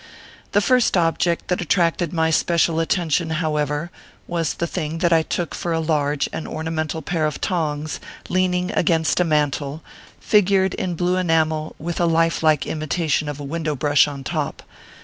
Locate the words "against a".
8.71-9.23